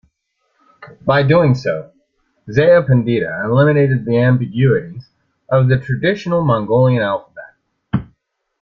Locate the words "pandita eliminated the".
2.81-4.17